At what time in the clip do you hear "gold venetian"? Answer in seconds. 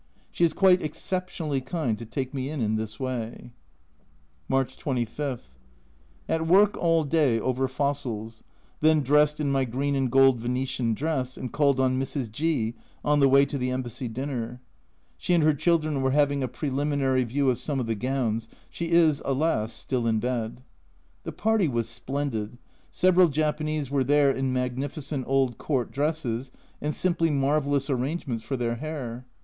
10.11-10.95